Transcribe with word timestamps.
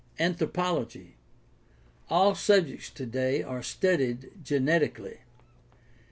Anthropology.— 0.17 1.13
All 2.09 2.33
subjects 2.33 2.89
today 2.89 3.43
are 3.43 3.61
studied 3.61 4.31
genetically. 4.43 5.19